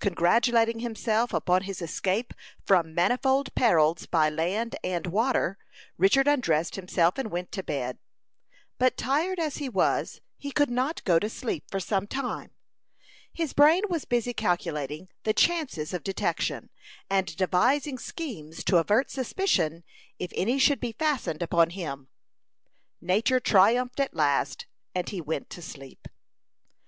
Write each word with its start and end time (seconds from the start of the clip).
Congratulating 0.00 0.80
himself 0.80 1.32
upon 1.32 1.62
his 1.62 1.80
escape 1.80 2.34
from 2.66 2.96
manifold 2.96 3.54
perils 3.54 4.06
by 4.06 4.28
land 4.28 4.74
and 4.82 5.06
water, 5.06 5.56
Richard 5.96 6.26
undressed 6.26 6.74
himself 6.74 7.16
and 7.16 7.30
went 7.30 7.52
to 7.52 7.62
bed. 7.62 8.00
But 8.78 8.96
tired 8.96 9.38
as 9.38 9.58
he 9.58 9.68
was, 9.68 10.20
he 10.36 10.50
could 10.50 10.68
not 10.68 11.04
go 11.04 11.20
to 11.20 11.30
sleep 11.30 11.62
for 11.70 11.78
some 11.78 12.08
time. 12.08 12.50
His 13.32 13.52
brain 13.52 13.82
was 13.88 14.04
busy 14.04 14.34
calculating 14.34 15.10
the 15.22 15.32
chances 15.32 15.94
of 15.94 16.02
detection, 16.02 16.70
and 17.08 17.36
devising 17.36 17.98
schemes 17.98 18.64
to 18.64 18.78
avert 18.78 19.12
suspicion 19.12 19.84
if 20.18 20.32
any 20.34 20.58
should 20.58 20.80
be 20.80 20.90
fastened 20.98 21.40
upon 21.40 21.70
him. 21.70 22.08
Nature 23.00 23.38
triumphed 23.38 24.00
at 24.00 24.12
last, 24.12 24.66
and 24.92 25.08
he 25.10 25.20
went 25.20 25.48
to 25.50 25.62
sleep. 25.62 26.08